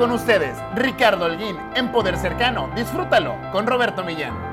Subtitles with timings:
[0.00, 2.70] con ustedes, Ricardo Holguín, en Poder Cercano.
[2.74, 4.50] Disfrútalo con Roberto Millán.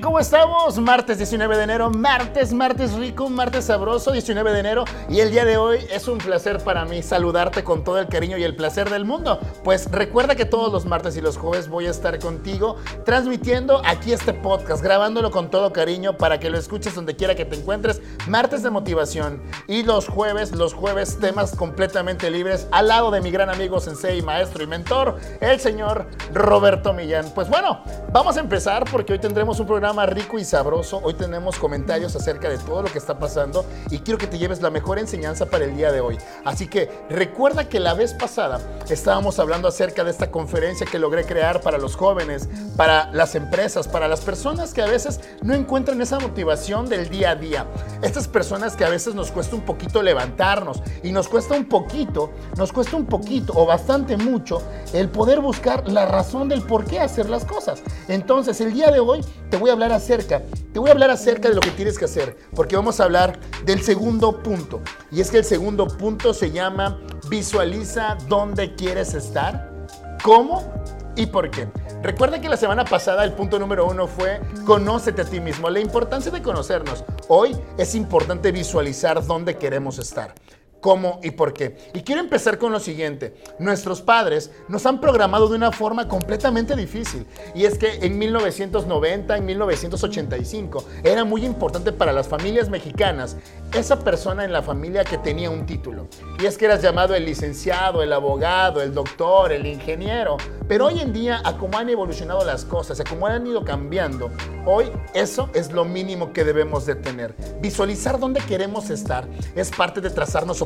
[0.00, 0.78] ¿Cómo estamos?
[0.78, 4.84] Martes 19 de enero, martes, martes rico, martes sabroso, 19 de enero.
[5.08, 8.38] Y el día de hoy es un placer para mí saludarte con todo el cariño
[8.38, 9.40] y el placer del mundo.
[9.62, 14.12] Pues recuerda que todos los martes y los jueves voy a estar contigo transmitiendo aquí
[14.12, 18.00] este podcast, grabándolo con todo cariño para que lo escuches donde quiera que te encuentres.
[18.26, 23.30] Martes de motivación y los jueves, los jueves temas completamente libres al lado de mi
[23.30, 27.30] gran amigo, sensei, maestro y mentor, el señor Roberto Millán.
[27.34, 27.82] Pues bueno,
[28.12, 31.00] vamos a empezar porque hoy tendremos un programa más rico y sabroso.
[31.02, 34.62] Hoy tenemos comentarios acerca de todo lo que está pasando y quiero que te lleves
[34.62, 36.18] la mejor enseñanza para el día de hoy.
[36.44, 41.24] Así que recuerda que la vez pasada estábamos hablando acerca de esta conferencia que logré
[41.24, 46.00] crear para los jóvenes, para las empresas, para las personas que a veces no encuentran
[46.00, 47.66] esa motivación del día a día.
[48.02, 52.30] Estas personas que a veces nos cuesta un poquito levantarnos y nos cuesta un poquito,
[52.56, 57.00] nos cuesta un poquito o bastante mucho el poder buscar la razón del por qué
[57.00, 57.82] hacer las cosas.
[58.08, 60.42] Entonces, el día de hoy te voy a hablar acerca,
[60.74, 63.40] te voy a hablar acerca de lo que tienes que hacer, porque vamos a hablar
[63.64, 64.82] del segundo punto.
[65.10, 67.00] Y es que el segundo punto se llama
[67.30, 69.86] visualiza dónde quieres estar,
[70.22, 70.70] cómo
[71.16, 71.66] y por qué.
[72.02, 75.80] Recuerda que la semana pasada el punto número uno fue conócete a ti mismo, la
[75.80, 77.02] importancia de conocernos.
[77.28, 80.34] Hoy es importante visualizar dónde queremos estar
[80.80, 81.76] cómo y por qué.
[81.92, 83.34] Y quiero empezar con lo siguiente.
[83.58, 87.26] Nuestros padres nos han programado de una forma completamente difícil.
[87.54, 93.36] Y es que en 1990, en 1985, era muy importante para las familias mexicanas
[93.72, 96.08] esa persona en la familia que tenía un título.
[96.40, 100.36] Y es que eras llamado el licenciado, el abogado, el doctor, el ingeniero.
[100.66, 104.30] Pero hoy en día, a cómo han evolucionado las cosas, a cómo han ido cambiando,
[104.66, 107.34] hoy eso es lo mínimo que debemos de tener.
[107.60, 110.62] Visualizar dónde queremos estar es parte de trazarnos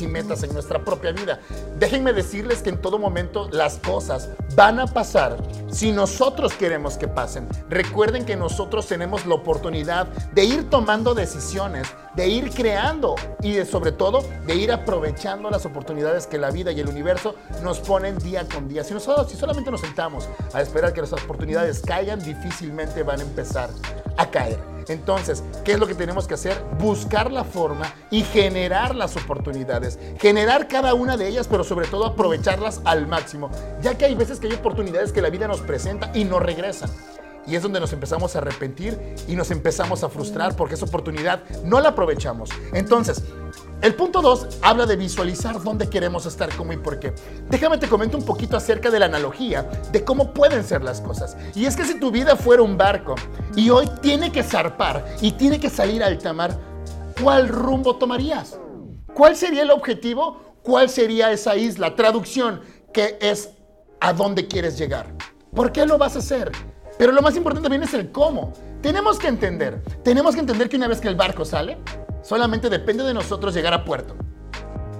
[0.00, 1.40] y metas en nuestra propia vida.
[1.78, 5.36] Déjenme decirles que en todo momento las cosas van a pasar
[5.70, 7.48] si nosotros queremos que pasen.
[7.68, 13.64] Recuerden que nosotros tenemos la oportunidad de ir tomando decisiones, de ir creando y de,
[13.64, 18.18] sobre todo de ir aprovechando las oportunidades que la vida y el universo nos ponen
[18.18, 18.84] día con día.
[18.84, 23.22] Si nosotros si solamente nos sentamos a esperar que las oportunidades caigan, difícilmente van a
[23.22, 23.70] empezar
[24.16, 24.77] a caer.
[24.88, 26.62] Entonces, ¿qué es lo que tenemos que hacer?
[26.78, 29.98] Buscar la forma y generar las oportunidades.
[30.18, 33.50] Generar cada una de ellas, pero sobre todo aprovecharlas al máximo.
[33.82, 36.90] Ya que hay veces que hay oportunidades que la vida nos presenta y no regresan.
[37.46, 41.42] Y es donde nos empezamos a arrepentir y nos empezamos a frustrar porque esa oportunidad
[41.64, 42.50] no la aprovechamos.
[42.74, 43.22] Entonces,
[43.80, 47.14] el punto 2 habla de visualizar dónde queremos estar, cómo y por qué.
[47.48, 49.62] Déjame te comento un poquito acerca de la analogía
[49.92, 51.36] de cómo pueden ser las cosas.
[51.54, 53.14] Y es que si tu vida fuera un barco
[53.54, 56.58] y hoy tiene que zarpar y tiene que salir al alta mar,
[57.22, 58.58] ¿cuál rumbo tomarías?
[59.14, 60.40] ¿Cuál sería el objetivo?
[60.62, 61.94] ¿Cuál sería esa isla?
[61.94, 62.60] Traducción,
[62.92, 63.50] que es
[64.00, 65.06] a dónde quieres llegar.
[65.54, 66.50] ¿Por qué lo vas a hacer?
[66.98, 68.52] Pero lo más importante también es el cómo.
[68.82, 71.78] Tenemos que entender, tenemos que entender que una vez que el barco sale,
[72.28, 74.14] solamente depende de nosotros llegar a puerto.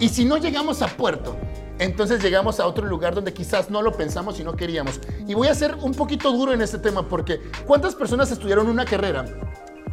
[0.01, 1.37] Y si no llegamos a puerto,
[1.79, 4.99] entonces llegamos a otro lugar donde quizás no lo pensamos y no queríamos.
[5.27, 8.87] Y voy a ser un poquito duro en este tema porque ¿cuántas personas estudiaron una
[8.87, 9.27] carrera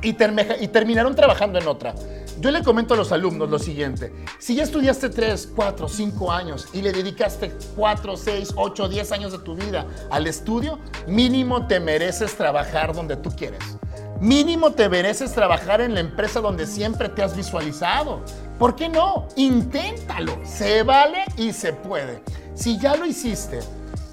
[0.01, 1.93] y, terminaron trabajando en otra?
[2.39, 4.13] Yo le comento a los alumnos lo siguiente.
[4.39, 9.31] Si ya estudiaste 3, 4, 5 años y le dedicaste 4, 6, 8, 10 años
[9.33, 13.77] de tu vida al estudio, mínimo te mereces trabajar donde tú quieres.
[14.21, 18.21] Mínimo te mereces trabajar en la empresa donde siempre te has visualizado.
[18.57, 19.27] ¿Por qué no?
[19.35, 20.39] Inténtalo.
[20.45, 22.21] Se vale y se puede.
[22.53, 23.59] Si ya lo hiciste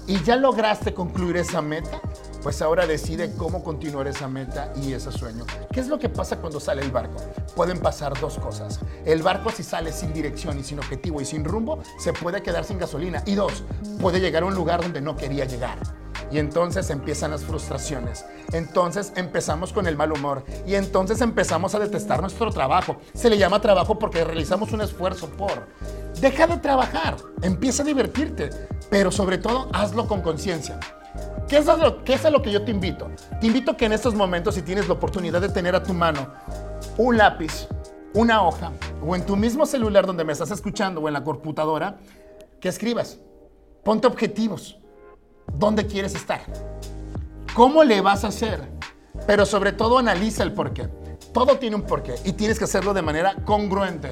[0.05, 2.01] y ya lograste concluir esa meta,
[2.41, 5.45] pues ahora decide cómo continuar esa meta y ese sueño.
[5.71, 7.15] ¿Qué es lo que pasa cuando sale el barco?
[7.55, 8.81] Pueden pasar dos cosas.
[9.05, 12.65] El barco si sale sin dirección y sin objetivo y sin rumbo, se puede quedar
[12.65, 13.23] sin gasolina.
[13.25, 13.63] Y dos,
[14.01, 15.77] puede llegar a un lugar donde no quería llegar.
[16.31, 18.25] Y entonces empiezan las frustraciones.
[18.51, 20.43] Entonces empezamos con el mal humor.
[20.65, 22.97] Y entonces empezamos a detestar nuestro trabajo.
[23.13, 25.67] Se le llama trabajo porque realizamos un esfuerzo por.
[26.19, 28.49] Deja de trabajar, empieza a divertirte,
[28.89, 30.79] pero sobre todo hazlo con conciencia.
[31.47, 33.09] ¿Qué es, lo, ¿Qué es a lo que yo te invito?
[33.41, 36.27] Te invito que en estos momentos, si tienes la oportunidad de tener a tu mano
[36.97, 37.67] un lápiz,
[38.13, 38.71] una hoja,
[39.05, 41.97] o en tu mismo celular donde me estás escuchando, o en la computadora,
[42.59, 43.19] que escribas.
[43.83, 44.79] Ponte objetivos.
[45.63, 46.41] ¿Dónde quieres estar?
[47.53, 48.67] ¿Cómo le vas a hacer?
[49.25, 50.89] Pero sobre todo analiza el porqué.
[51.33, 54.11] Todo tiene un porqué y tienes que hacerlo de manera congruente.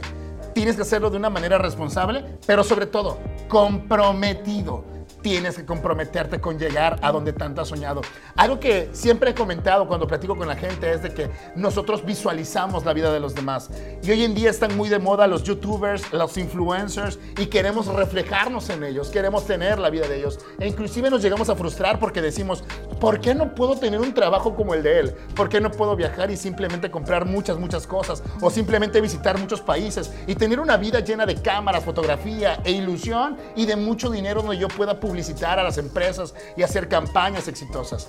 [0.53, 3.19] Tienes que hacerlo de una manera responsable, pero sobre todo,
[3.50, 4.86] comprometido
[5.21, 8.01] tienes que comprometerte con llegar a donde tanto has soñado.
[8.35, 12.85] Algo que siempre he comentado cuando platico con la gente es de que nosotros visualizamos
[12.85, 13.69] la vida de los demás.
[14.03, 18.69] Y hoy en día están muy de moda los youtubers, los influencers y queremos reflejarnos
[18.69, 20.39] en ellos, queremos tener la vida de ellos.
[20.59, 22.63] E inclusive nos llegamos a frustrar porque decimos,
[23.01, 25.15] ¿por qué no puedo tener un trabajo como el de él?
[25.36, 28.21] ¿Por qué no puedo viajar y simplemente comprar muchas, muchas cosas?
[28.39, 33.38] O simplemente visitar muchos países y tener una vida llena de cámaras, fotografía e ilusión
[33.56, 38.07] y de mucho dinero donde yo pueda publicitar a las empresas y hacer campañas exitosas.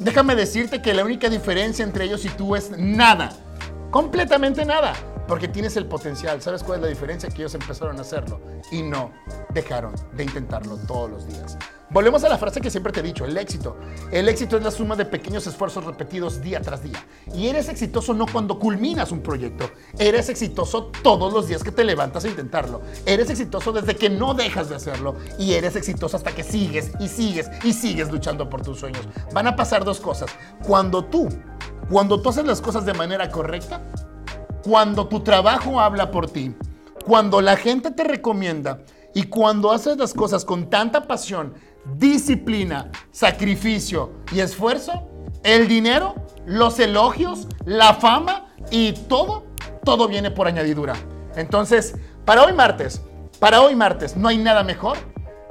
[0.00, 3.36] Déjame decirte que la única diferencia entre ellos y tú es nada,
[3.90, 4.94] completamente nada,
[5.28, 6.40] porque tienes el potencial.
[6.40, 7.28] ¿Sabes cuál es la diferencia?
[7.28, 8.40] Que ellos empezaron a hacerlo
[8.70, 9.12] y no
[9.52, 11.58] dejaron de intentarlo todos los días.
[11.92, 13.76] Volvemos a la frase que siempre te he dicho, el éxito.
[14.10, 17.04] El éxito es la suma de pequeños esfuerzos repetidos día tras día.
[17.34, 21.84] Y eres exitoso no cuando culminas un proyecto, eres exitoso todos los días que te
[21.84, 22.80] levantas a intentarlo.
[23.04, 27.08] Eres exitoso desde que no dejas de hacerlo y eres exitoso hasta que sigues y
[27.08, 29.06] sigues y sigues luchando por tus sueños.
[29.34, 30.30] Van a pasar dos cosas.
[30.62, 31.28] Cuando tú,
[31.90, 33.82] cuando tú haces las cosas de manera correcta,
[34.64, 36.54] cuando tu trabajo habla por ti,
[37.04, 38.78] cuando la gente te recomienda
[39.14, 41.54] y cuando haces las cosas con tanta pasión,
[41.96, 45.08] disciplina, sacrificio y esfuerzo,
[45.42, 46.14] el dinero,
[46.46, 49.44] los elogios, la fama y todo,
[49.84, 50.94] todo viene por añadidura.
[51.36, 51.94] Entonces,
[52.24, 53.02] para hoy martes,
[53.38, 54.96] para hoy martes, no hay nada mejor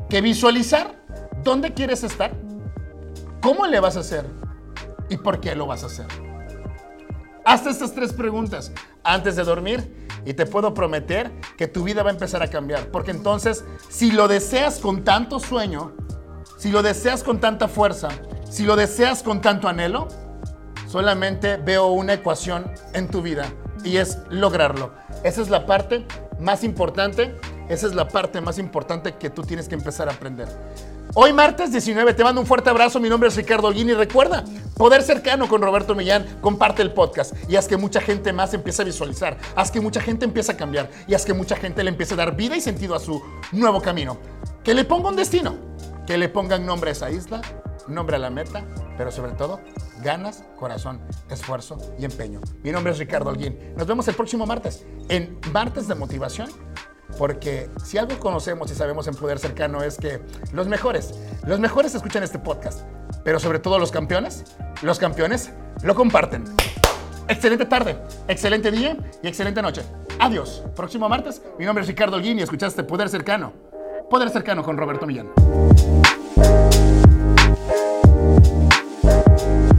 [0.09, 0.95] que visualizar
[1.43, 2.31] dónde quieres estar,
[3.41, 4.25] cómo le vas a hacer
[5.09, 6.07] y por qué lo vas a hacer.
[7.43, 8.71] Hazte estas tres preguntas
[9.03, 12.87] antes de dormir y te puedo prometer que tu vida va a empezar a cambiar.
[12.87, 15.93] Porque entonces, si lo deseas con tanto sueño,
[16.57, 18.09] si lo deseas con tanta fuerza,
[18.49, 20.07] si lo deseas con tanto anhelo,
[20.87, 23.45] solamente veo una ecuación en tu vida
[23.83, 24.93] y es lograrlo.
[25.23, 26.05] Esa es la parte
[26.39, 27.35] más importante,
[27.69, 30.47] esa es la parte más importante que tú tienes que empezar a aprender.
[31.13, 34.45] Hoy martes 19 te mando un fuerte abrazo, mi nombre es Ricardo Holguín y recuerda,
[34.77, 38.81] poder cercano con Roberto Millán, comparte el podcast y haz que mucha gente más empiece
[38.81, 41.89] a visualizar, haz que mucha gente empiece a cambiar y haz que mucha gente le
[41.89, 43.21] empiece a dar vida y sentido a su
[43.51, 44.17] nuevo camino.
[44.63, 45.71] Que le ponga un destino
[46.05, 47.41] que le pongan nombre a esa isla,
[47.87, 48.65] nombre a la meta,
[48.97, 49.59] pero sobre todo
[50.03, 50.99] ganas, corazón,
[51.29, 52.41] esfuerzo y empeño.
[52.63, 53.57] Mi nombre es Ricardo Alguín.
[53.77, 56.49] Nos vemos el próximo martes en Martes de Motivación,
[57.17, 60.21] porque si algo conocemos y sabemos en Poder Cercano es que
[60.53, 61.13] los mejores,
[61.45, 62.81] los mejores escuchan este podcast,
[63.23, 64.45] pero sobre todo los campeones,
[64.81, 65.51] los campeones
[65.83, 66.43] lo comparten.
[67.27, 67.97] Excelente tarde,
[68.27, 69.83] excelente día y excelente noche.
[70.19, 70.63] Adiós.
[70.75, 73.53] Próximo martes, mi nombre es Ricardo Alguín y escuchaste Poder Cercano.
[74.09, 75.29] Poder Cercano con Roberto Millán.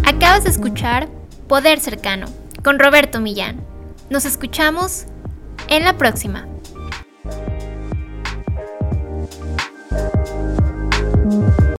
[0.07, 1.09] Acabas de escuchar
[1.49, 2.27] Poder Cercano
[2.65, 3.61] con Roberto Millán.
[4.09, 5.05] Nos escuchamos
[5.69, 6.47] en la próxima.